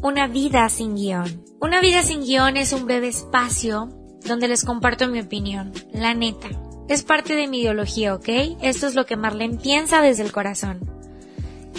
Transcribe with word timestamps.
Una 0.00 0.28
vida 0.28 0.68
sin 0.68 0.94
guion. 0.94 1.44
Una 1.60 1.80
vida 1.80 2.04
sin 2.04 2.20
guion 2.20 2.56
es 2.56 2.72
un 2.72 2.86
breve 2.86 3.08
espacio 3.08 3.88
donde 4.24 4.46
les 4.46 4.64
comparto 4.64 5.08
mi 5.08 5.18
opinión, 5.18 5.72
la 5.92 6.14
neta. 6.14 6.48
Es 6.88 7.02
parte 7.02 7.34
de 7.34 7.48
mi 7.48 7.62
ideología, 7.62 8.14
¿ok? 8.14 8.28
Esto 8.62 8.86
es 8.86 8.94
lo 8.94 9.06
que 9.06 9.16
Marlene 9.16 9.58
piensa 9.58 10.00
desde 10.00 10.22
el 10.22 10.30
corazón. 10.30 10.88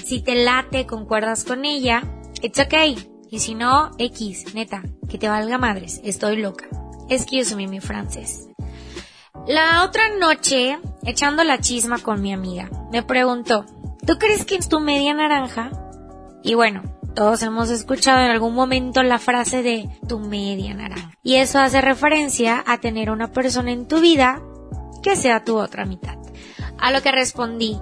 Si 0.03 0.21
te 0.21 0.35
late, 0.35 0.85
concuerdas 0.85 1.45
con 1.45 1.63
ella, 1.63 2.03
it's 2.41 2.59
okay. 2.59 2.97
Y 3.31 3.39
si 3.39 3.55
no, 3.55 3.91
X, 3.97 4.53
neta, 4.53 4.83
que 5.07 5.17
te 5.17 5.29
valga 5.29 5.57
madres, 5.57 6.01
estoy 6.03 6.41
loca. 6.41 6.67
Excuse 7.07 7.55
me, 7.55 7.67
mi 7.67 7.79
francés. 7.79 8.49
La 9.47 9.85
otra 9.85 10.09
noche, 10.19 10.77
echando 11.05 11.45
la 11.45 11.59
chisma 11.59 11.99
con 11.99 12.21
mi 12.21 12.33
amiga, 12.33 12.69
me 12.91 13.01
preguntó, 13.01 13.65
¿tú 14.05 14.17
crees 14.17 14.43
que 14.43 14.55
es 14.55 14.67
tu 14.67 14.81
media 14.81 15.13
naranja? 15.13 15.71
Y 16.43 16.55
bueno, 16.55 16.98
todos 17.15 17.41
hemos 17.43 17.69
escuchado 17.69 18.21
en 18.21 18.31
algún 18.31 18.53
momento 18.53 19.03
la 19.03 19.19
frase 19.19 19.63
de 19.63 19.89
tu 20.07 20.19
media 20.19 20.73
naranja. 20.73 21.11
Y 21.23 21.35
eso 21.35 21.59
hace 21.59 21.81
referencia 21.81 22.63
a 22.65 22.79
tener 22.79 23.11
una 23.11 23.31
persona 23.31 23.71
en 23.71 23.87
tu 23.87 23.99
vida 23.99 24.41
que 25.03 25.15
sea 25.15 25.43
tu 25.43 25.57
otra 25.57 25.85
mitad. 25.85 26.17
A 26.77 26.91
lo 26.91 27.01
que 27.01 27.11
respondí, 27.11 27.77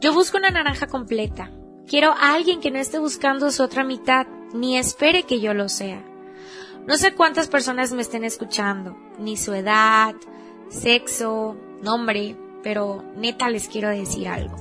yo 0.00 0.12
busco 0.12 0.36
una 0.36 0.50
naranja 0.50 0.86
completa. 0.86 1.50
Quiero 1.86 2.12
a 2.12 2.34
alguien 2.34 2.60
que 2.60 2.70
no 2.70 2.78
esté 2.78 2.98
buscando 2.98 3.50
su 3.50 3.62
otra 3.62 3.84
mitad, 3.84 4.26
ni 4.52 4.76
espere 4.76 5.24
que 5.24 5.40
yo 5.40 5.54
lo 5.54 5.68
sea. 5.68 6.02
No 6.86 6.96
sé 6.96 7.14
cuántas 7.14 7.48
personas 7.48 7.92
me 7.92 8.02
estén 8.02 8.24
escuchando, 8.24 8.96
ni 9.18 9.36
su 9.36 9.54
edad, 9.54 10.14
sexo, 10.68 11.56
nombre, 11.82 12.36
pero 12.62 13.02
neta 13.16 13.48
les 13.48 13.68
quiero 13.68 13.88
decir 13.88 14.28
algo. 14.28 14.56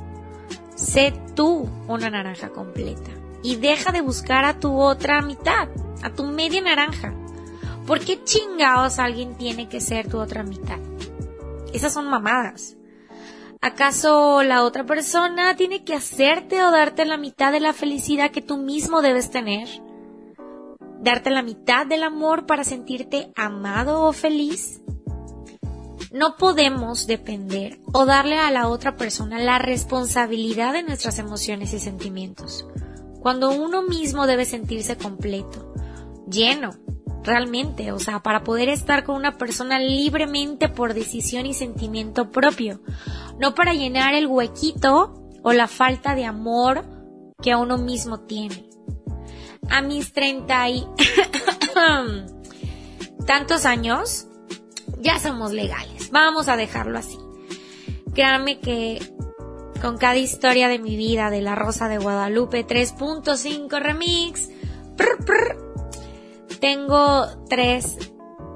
Sé 0.76 1.14
tú 1.36 1.70
una 1.88 2.10
naranja 2.10 2.50
completa 2.50 3.23
y 3.44 3.58
deja 3.58 3.92
de 3.92 4.02
buscar 4.02 4.46
a 4.46 4.60
tu 4.60 4.80
otra 4.80 5.22
mitad, 5.22 5.68
a 6.02 6.10
tu 6.10 6.24
media 6.24 6.62
naranja. 6.62 7.14
¿Por 7.86 8.00
qué 8.00 8.24
chingados 8.24 8.98
alguien 8.98 9.36
tiene 9.36 9.68
que 9.68 9.82
ser 9.82 10.08
tu 10.08 10.18
otra 10.18 10.44
mitad? 10.44 10.80
Esas 11.74 11.94
son 11.94 12.10
mamadas. 12.10 12.78
¿Acaso 13.62 14.44
la 14.44 14.64
otra 14.64 14.86
persona 14.86 15.56
tiene 15.56 15.84
que 15.84 15.94
hacerte 15.94 16.64
o 16.64 16.72
darte 16.72 17.06
la 17.06 17.18
mitad 17.18 17.52
de 17.52 17.60
la 17.60 17.74
felicidad 17.74 18.32
que 18.32 18.42
tú 18.42 18.58
mismo 18.58 19.02
debes 19.02 19.32
tener? 19.32 19.68
¿Darte 21.00 21.30
la 21.30 21.42
mitad 21.42 21.86
del 21.86 22.04
amor 22.04 22.46
para 22.46 22.64
sentirte 22.64 23.32
amado 23.36 24.04
o 24.04 24.14
feliz? 24.14 24.82
No 26.12 26.38
podemos 26.38 27.08
depender 27.08 27.80
o 27.92 28.06
darle 28.06 28.38
a 28.38 28.52
la 28.52 28.68
otra 28.68 28.96
persona 28.98 29.40
la 29.40 29.60
responsabilidad 29.60 30.74
de 30.74 30.84
nuestras 30.84 31.18
emociones 31.18 31.74
y 31.74 31.80
sentimientos, 31.80 32.68
cuando 33.24 33.52
uno 33.52 33.84
mismo 33.84 34.28
debe 34.28 34.44
sentirse 34.44 34.98
completo, 34.98 35.74
lleno, 36.30 36.72
realmente, 37.24 37.94
o 37.94 38.00
sea, 38.00 38.22
para 38.22 38.44
poder 38.44 38.68
estar 38.68 39.06
con 39.06 39.16
una 39.16 39.38
persona 39.38 39.80
libremente 39.80 40.68
por 40.68 40.94
decisión 40.94 41.46
y 41.46 41.54
sentimiento 41.54 42.32
propio, 42.32 42.82
no 43.40 43.56
para 43.56 43.74
llenar 43.74 44.14
el 44.14 44.28
huequito 44.28 45.14
o 45.42 45.54
la 45.54 45.70
falta 45.70 46.16
de 46.16 46.26
amor 46.26 46.84
que 47.42 47.56
uno 47.56 47.78
mismo 47.78 48.20
tiene. 48.20 48.68
A 49.70 49.82
mis 49.82 50.12
treinta 50.12 50.68
y 50.70 50.86
tantos 53.26 53.66
años, 53.66 54.28
ya 55.00 55.18
somos 55.18 55.54
legales. 55.54 56.12
Vamos 56.12 56.50
a 56.50 56.58
dejarlo 56.58 57.00
así. 57.00 57.18
Créanme 58.14 58.60
que 58.60 59.13
con 59.84 59.98
cada 59.98 60.16
historia 60.16 60.70
de 60.70 60.80
mi 60.80 60.96
vida 60.96 61.30
de 61.30 61.42
La 61.42 61.56
Rosa 61.56 61.90
de 61.90 61.98
Guadalupe 61.98 62.66
3.5 62.66 63.82
Remix, 63.82 64.50
tengo 66.62 67.26
tres 67.50 67.98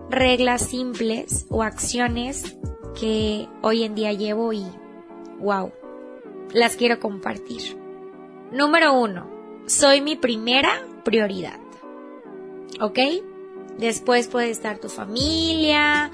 reglas 0.09 0.62
simples 0.62 1.46
o 1.50 1.63
acciones 1.63 2.56
que 2.97 3.50
hoy 3.62 3.84
en 3.84 3.94
día 3.94 4.13
llevo 4.13 4.53
y 4.53 4.63
wow, 5.40 5.74
las 6.53 6.78
quiero 6.78 7.01
compartir. 7.01 7.78
Número 8.53 8.97
uno, 8.97 9.30
soy 9.66 10.00
mi 10.00 10.16
primera 10.16 10.80
prioridad. 11.03 11.59
¿Ok? 12.80 13.00
Después 13.78 14.30
puede 14.30 14.50
estar 14.50 14.80
tu 14.80 14.88
familia, 14.88 16.09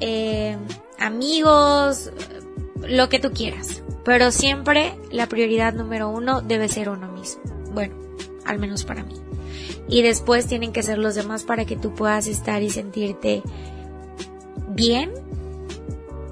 eh, 0.00 0.58
amigos, 0.98 2.10
lo 2.88 3.08
que 3.08 3.18
tú 3.18 3.30
quieras. 3.30 3.82
Pero 4.04 4.30
siempre 4.30 4.94
la 5.10 5.28
prioridad 5.28 5.74
número 5.74 6.08
uno 6.08 6.42
debe 6.42 6.68
ser 6.68 6.88
uno 6.88 7.10
mismo. 7.12 7.42
Bueno, 7.72 7.94
al 8.44 8.58
menos 8.58 8.84
para 8.84 9.04
mí. 9.04 9.14
Y 9.88 10.02
después 10.02 10.46
tienen 10.46 10.72
que 10.72 10.82
ser 10.82 10.98
los 10.98 11.14
demás 11.14 11.44
para 11.44 11.64
que 11.64 11.76
tú 11.76 11.94
puedas 11.94 12.26
estar 12.26 12.62
y 12.62 12.70
sentirte 12.70 13.42
bien. 14.68 15.12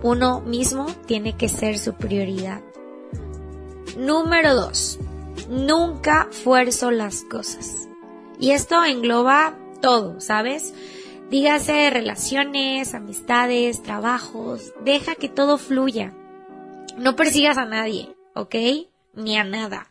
Uno 0.02 0.40
mismo 0.40 0.86
tiene 1.06 1.36
que 1.36 1.48
ser 1.48 1.78
su 1.78 1.94
prioridad. 1.94 2.62
Número 3.96 4.54
dos. 4.54 4.98
Nunca 5.48 6.28
fuerzo 6.30 6.90
las 6.90 7.22
cosas. 7.22 7.88
Y 8.38 8.52
esto 8.52 8.82
engloba 8.84 9.58
todo, 9.82 10.20
¿sabes? 10.20 10.72
Dígase 11.30 11.90
relaciones, 11.90 12.94
amistades, 12.94 13.82
trabajos, 13.82 14.72
deja 14.84 15.14
que 15.14 15.28
todo 15.28 15.58
fluya. 15.58 16.14
No 17.00 17.16
persigas 17.16 17.56
a 17.56 17.64
nadie, 17.64 18.14
¿ok? 18.34 18.54
Ni 19.14 19.38
a 19.38 19.42
nada. 19.42 19.88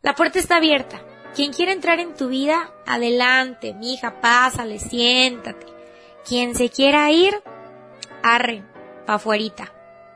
La 0.00 0.14
puerta 0.14 0.38
está 0.38 0.56
abierta. 0.56 1.02
Quien 1.34 1.52
quiera 1.52 1.70
entrar 1.70 2.00
en 2.00 2.14
tu 2.14 2.28
vida, 2.28 2.72
adelante, 2.86 3.74
mi 3.74 3.92
hija, 3.92 4.22
pásale, 4.22 4.78
siéntate. 4.78 5.66
Quien 6.26 6.54
se 6.54 6.70
quiera 6.70 7.10
ir, 7.10 7.34
arre, 8.22 8.64
pa' 9.04 9.16
afuerita, 9.16 9.70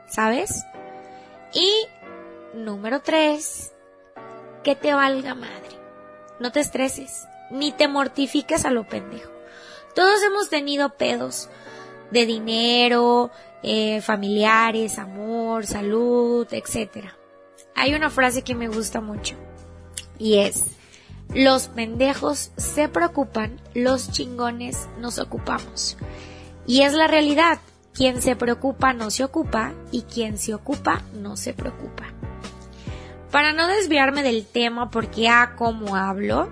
¿sabes? 0.09 0.65
Y 1.53 1.71
número 2.55 3.01
tres, 3.03 3.71
que 4.63 4.75
te 4.75 4.95
valga 4.95 5.35
madre. 5.35 5.77
No 6.39 6.51
te 6.51 6.59
estreses 6.59 7.27
ni 7.51 7.71
te 7.71 7.87
mortifiques 7.87 8.65
a 8.65 8.71
lo 8.71 8.87
pendejo. 8.87 9.31
Todos 9.93 10.23
hemos 10.23 10.49
tenido 10.49 10.89
pedos 10.97 11.49
de 12.11 12.25
dinero, 12.25 13.31
eh, 13.63 14.01
familiares, 14.01 14.99
amor, 14.99 15.65
salud, 15.65 16.47
etc. 16.51 17.07
Hay 17.75 17.93
una 17.93 18.09
frase 18.09 18.43
que 18.43 18.55
me 18.55 18.67
gusta 18.67 19.01
mucho 19.01 19.35
y 20.17 20.39
es, 20.39 20.65
los 21.33 21.67
pendejos 21.67 22.51
se 22.57 22.87
preocupan, 22.87 23.59
los 23.73 24.11
chingones 24.11 24.87
nos 24.99 25.19
ocupamos. 25.19 25.97
Y 26.67 26.81
es 26.81 26.93
la 26.93 27.07
realidad, 27.07 27.59
quien 27.93 28.21
se 28.21 28.35
preocupa 28.35 28.93
no 28.93 29.11
se 29.11 29.23
ocupa 29.23 29.73
y 29.91 30.03
quien 30.03 30.37
se 30.37 30.53
ocupa 30.53 31.01
no 31.13 31.37
se 31.37 31.53
preocupa. 31.53 32.05
Para 33.31 33.53
no 33.53 33.67
desviarme 33.67 34.23
del 34.23 34.45
tema 34.45 34.89
porque 34.89 35.27
a 35.27 35.55
cómo 35.55 35.95
hablo, 35.95 36.49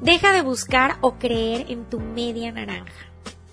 Deja 0.00 0.32
de 0.32 0.40
buscar 0.40 0.96
o 1.02 1.18
creer 1.18 1.66
en 1.68 1.84
tu 1.84 2.00
media 2.00 2.50
naranja. 2.50 3.10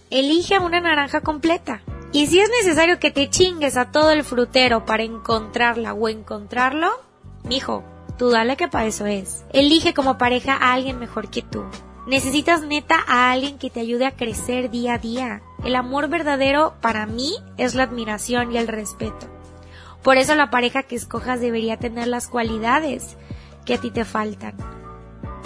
Elige 0.09 0.57
una 0.59 0.79
naranja 0.79 1.19
completa. 1.19 1.81
Y 2.13 2.27
si 2.27 2.39
es 2.39 2.49
necesario 2.61 2.97
que 2.97 3.11
te 3.11 3.29
chingues 3.29 3.75
a 3.75 3.91
todo 3.91 4.11
el 4.11 4.23
frutero 4.23 4.85
para 4.85 5.03
encontrarla 5.03 5.93
o 5.93 6.07
encontrarlo, 6.07 6.87
mijo, 7.43 7.83
tú 8.17 8.29
dale 8.29 8.55
que 8.55 8.69
para 8.69 8.85
eso 8.85 9.05
es. 9.05 9.43
Elige 9.51 9.93
como 9.93 10.17
pareja 10.17 10.53
a 10.53 10.71
alguien 10.71 10.97
mejor 10.97 11.29
que 11.29 11.41
tú. 11.41 11.65
Necesitas 12.07 12.61
neta 12.61 13.03
a 13.05 13.31
alguien 13.31 13.57
que 13.57 13.69
te 13.69 13.81
ayude 13.81 14.05
a 14.05 14.15
crecer 14.15 14.71
día 14.71 14.93
a 14.93 14.97
día. 14.97 15.41
El 15.65 15.75
amor 15.75 16.07
verdadero 16.07 16.75
para 16.79 17.05
mí 17.05 17.33
es 17.57 17.75
la 17.75 17.83
admiración 17.83 18.53
y 18.53 18.57
el 18.57 18.69
respeto. 18.69 19.27
Por 20.03 20.15
eso 20.15 20.35
la 20.35 20.49
pareja 20.49 20.83
que 20.83 20.95
escojas 20.95 21.41
debería 21.41 21.75
tener 21.75 22.07
las 22.07 22.29
cualidades 22.29 23.17
que 23.65 23.73
a 23.73 23.81
ti 23.81 23.91
te 23.91 24.05
faltan. 24.05 24.55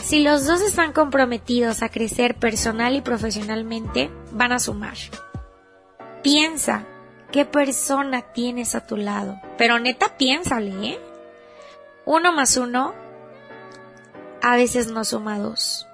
Si 0.03 0.23
los 0.23 0.45
dos 0.45 0.61
están 0.61 0.93
comprometidos 0.93 1.83
a 1.83 1.89
crecer 1.89 2.35
personal 2.35 2.95
y 2.95 3.01
profesionalmente, 3.01 4.11
van 4.31 4.51
a 4.51 4.59
sumar. 4.59 4.95
Piensa 6.23 6.85
qué 7.31 7.45
persona 7.45 8.21
tienes 8.33 8.75
a 8.75 8.85
tu 8.85 8.97
lado. 8.97 9.39
Pero 9.57 9.79
neta, 9.79 10.17
piénsale, 10.17 10.89
¿eh? 10.89 10.99
Uno 12.05 12.33
más 12.33 12.57
uno 12.57 12.93
a 14.41 14.55
veces 14.55 14.91
no 14.91 15.05
suma 15.05 15.37
dos. 15.37 15.87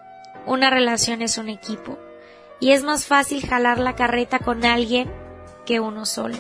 Una 0.46 0.70
relación 0.70 1.22
es 1.22 1.38
un 1.38 1.50
equipo. 1.50 1.98
Y 2.60 2.72
es 2.72 2.84
más 2.84 3.06
fácil 3.06 3.46
jalar 3.46 3.78
la 3.78 3.96
carreta 3.96 4.40
con 4.40 4.66
alguien 4.66 5.12
que 5.66 5.80
uno 5.80 6.06
solo. 6.06 6.38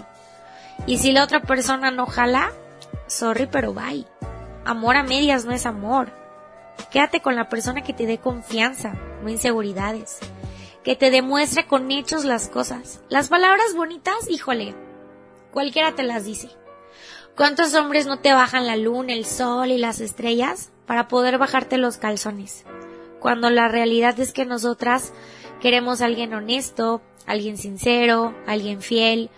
Y 0.85 0.97
si 0.97 1.11
la 1.11 1.23
otra 1.23 1.41
persona 1.41 1.91
no 1.91 2.05
jala, 2.05 2.51
sorry, 3.07 3.45
pero 3.45 3.73
bye. 3.73 4.05
Amor 4.65 4.95
a 4.95 5.03
medias 5.03 5.45
no 5.45 5.51
es 5.51 5.65
amor. 5.65 6.11
Quédate 6.91 7.21
con 7.21 7.35
la 7.35 7.49
persona 7.49 7.83
que 7.83 7.93
te 7.93 8.05
dé 8.05 8.17
confianza, 8.17 8.93
no 9.23 9.29
inseguridades. 9.29 10.19
Que 10.83 10.95
te 10.95 11.11
demuestre 11.11 11.67
con 11.67 11.91
hechos 11.91 12.23
las 12.23 12.49
cosas. 12.49 13.01
Las 13.09 13.27
palabras 13.27 13.75
bonitas, 13.75 14.29
híjole, 14.29 14.73
cualquiera 15.51 15.95
te 15.95 16.03
las 16.03 16.25
dice. 16.25 16.49
¿Cuántos 17.35 17.75
hombres 17.75 18.07
no 18.07 18.19
te 18.19 18.33
bajan 18.33 18.65
la 18.65 18.77
luna, 18.77 19.13
el 19.13 19.25
sol 19.25 19.69
y 19.71 19.77
las 19.77 19.99
estrellas 19.99 20.71
para 20.85 21.07
poder 21.07 21.37
bajarte 21.37 21.77
los 21.77 21.97
calzones? 21.97 22.65
cuando 23.19 23.49
la 23.49 23.67
realidad 23.67 24.19
es 24.19 24.31
que 24.31 24.45
nosotras 24.45 25.13
queremos 25.59 26.01
a 26.01 26.05
alguien 26.05 26.33
honesto, 26.33 27.01
alguien 27.25 27.57
sincero, 27.57 28.35
alguien 28.45 28.81
fiel. 28.81 29.29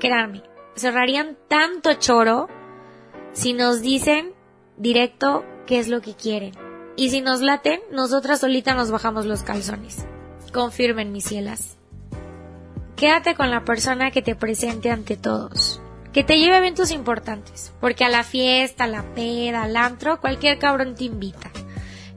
Créanme, 0.00 0.42
se 0.74 0.88
ahorrarían 0.88 1.36
tanto 1.48 1.94
choro 1.94 2.48
si 3.32 3.52
nos 3.52 3.80
dicen 3.80 4.32
directo 4.76 5.44
qué 5.66 5.78
es 5.78 5.88
lo 5.88 6.00
que 6.00 6.14
quieren. 6.14 6.65
Y 6.96 7.10
si 7.10 7.20
nos 7.20 7.42
laten, 7.42 7.80
nosotras 7.92 8.40
solitas 8.40 8.74
nos 8.74 8.90
bajamos 8.90 9.26
los 9.26 9.42
calzones. 9.42 10.06
Confirmen, 10.52 11.12
mis 11.12 11.24
cielas. 11.24 11.76
Quédate 12.96 13.34
con 13.34 13.50
la 13.50 13.64
persona 13.64 14.10
que 14.10 14.22
te 14.22 14.34
presente 14.34 14.90
ante 14.90 15.18
todos. 15.18 15.82
Que 16.14 16.24
te 16.24 16.38
lleve 16.38 16.56
eventos 16.56 16.90
importantes. 16.92 17.74
Porque 17.80 18.04
a 18.04 18.08
la 18.08 18.24
fiesta, 18.24 18.84
a 18.84 18.88
la 18.88 19.14
peda, 19.14 19.64
al 19.64 19.76
antro, 19.76 20.18
cualquier 20.22 20.58
cabrón 20.58 20.94
te 20.94 21.04
invita. 21.04 21.50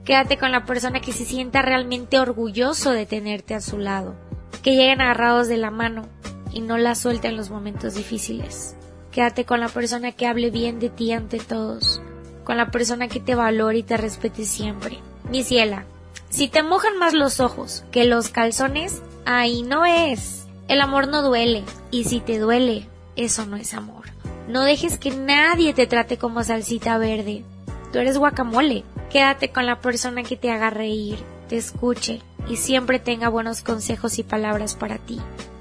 Quédate 0.06 0.38
con 0.38 0.50
la 0.50 0.64
persona 0.64 1.00
que 1.00 1.12
se 1.12 1.26
sienta 1.26 1.60
realmente 1.60 2.18
orgulloso 2.18 2.92
de 2.92 3.04
tenerte 3.04 3.54
a 3.54 3.60
su 3.60 3.76
lado. 3.76 4.16
Que 4.62 4.70
lleguen 4.70 5.02
agarrados 5.02 5.48
de 5.48 5.58
la 5.58 5.70
mano 5.70 6.08
y 6.52 6.62
no 6.62 6.78
la 6.78 6.94
suelten 6.94 7.32
en 7.32 7.36
los 7.36 7.50
momentos 7.50 7.94
difíciles. 7.94 8.76
Quédate 9.12 9.44
con 9.44 9.60
la 9.60 9.68
persona 9.68 10.12
que 10.12 10.26
hable 10.26 10.50
bien 10.50 10.78
de 10.80 10.88
ti 10.88 11.12
ante 11.12 11.38
todos. 11.38 12.00
Con 12.44 12.56
la 12.56 12.70
persona 12.70 13.08
que 13.08 13.20
te 13.20 13.34
valore 13.34 13.78
y 13.78 13.82
te 13.82 13.96
respete 13.96 14.44
siempre. 14.44 14.98
Mi 15.30 15.44
ciela, 15.44 15.84
si 16.30 16.48
te 16.48 16.62
mojan 16.62 16.96
más 16.98 17.12
los 17.12 17.40
ojos 17.40 17.84
que 17.90 18.04
los 18.04 18.28
calzones, 18.28 19.02
ahí 19.26 19.62
no 19.62 19.84
es. 19.84 20.46
El 20.68 20.80
amor 20.80 21.08
no 21.08 21.22
duele. 21.22 21.64
Y 21.90 22.04
si 22.04 22.20
te 22.20 22.38
duele, 22.38 22.88
eso 23.16 23.46
no 23.46 23.56
es 23.56 23.74
amor. 23.74 24.04
No 24.48 24.62
dejes 24.62 24.98
que 24.98 25.10
nadie 25.10 25.74
te 25.74 25.86
trate 25.86 26.18
como 26.18 26.42
salsita 26.42 26.98
verde. 26.98 27.44
Tú 27.92 27.98
eres 27.98 28.18
guacamole. 28.18 28.84
Quédate 29.10 29.50
con 29.50 29.66
la 29.66 29.80
persona 29.80 30.22
que 30.22 30.36
te 30.36 30.52
haga 30.52 30.70
reír, 30.70 31.18
te 31.48 31.56
escuche 31.56 32.22
y 32.48 32.56
siempre 32.56 33.00
tenga 33.00 33.28
buenos 33.28 33.62
consejos 33.62 34.18
y 34.20 34.22
palabras 34.22 34.76
para 34.76 34.98
ti. 34.98 35.20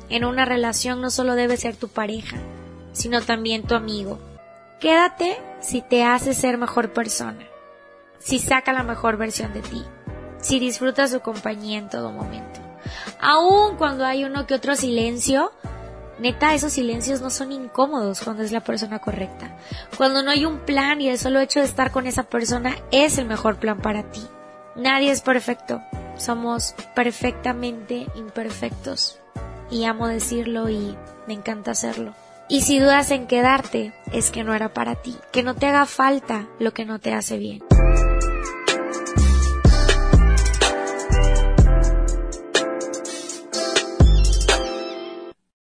En 0.10 0.24
una 0.24 0.46
relación 0.46 1.02
no 1.02 1.10
solo 1.10 1.34
debe 1.34 1.58
ser 1.58 1.76
tu 1.76 1.88
pareja, 1.88 2.38
sino 2.94 3.22
también 3.22 3.64
tu 3.64 3.74
amigo. 3.74 4.20
Quédate 4.80 5.42
si 5.60 5.82
te 5.82 6.06
hace 6.06 6.34
ser 6.34 6.58
mejor 6.58 6.94
persona, 6.94 7.46
si 8.18 8.40
saca 8.40 8.72
la 8.72 8.84
mejor 8.84 9.18
versión 9.18 9.52
de 9.54 9.62
ti, 9.62 9.84
si 10.40 10.58
disfrutas 10.60 11.12
su 11.12 11.20
compañía 11.20 11.78
en 11.78 11.90
todo 11.90 12.14
momento. 12.14 12.62
Aun 13.20 13.76
cuando 13.76 14.06
hay 14.06 14.24
uno 14.24 14.48
que 14.48 14.54
otro 14.54 14.78
silencio, 14.78 15.52
Neta, 16.20 16.54
esos 16.54 16.74
silencios 16.74 17.22
no 17.22 17.30
son 17.30 17.52
incómodos 17.54 18.22
cuando 18.22 18.44
es 18.44 18.52
la 18.52 18.60
persona 18.60 19.00
correcta. 19.00 19.58
Cuando 19.98 20.22
no 20.22 20.32
hay 20.32 20.46
un 20.46 20.60
plan 20.60 21.00
y 21.00 21.08
el 21.08 21.18
solo 21.18 21.40
hecho 21.40 21.60
de 21.60 21.66
estar 21.66 21.92
con 21.92 22.08
esa 22.08 22.24
persona 22.24 22.76
es 22.92 23.18
el 23.18 23.26
mejor 23.26 23.58
plan 23.58 23.80
para 23.80 24.04
ti. 24.04 24.22
Nadie 24.76 25.12
es 25.12 25.22
perfecto. 25.22 25.82
Somos 26.18 26.76
perfectamente 26.94 28.08
imperfectos. 28.16 29.18
Y 29.72 29.86
amo 29.86 30.10
decirlo 30.10 30.68
y 30.68 30.98
me 31.26 31.36
encanta 31.36 31.72
hacerlo. 31.72 32.14
Y 32.52 32.62
si 32.62 32.80
dudas 32.80 33.12
en 33.12 33.28
quedarte, 33.28 33.94
es 34.12 34.32
que 34.32 34.44
no 34.44 34.56
era 34.56 34.74
para 34.74 34.96
ti, 34.96 35.16
que 35.32 35.44
no 35.44 35.54
te 35.54 35.68
haga 35.68 35.86
falta 35.86 36.48
lo 36.60 36.74
que 36.74 36.84
no 36.84 36.98
te 36.98 37.14
hace 37.14 37.38
bien. 37.38 37.69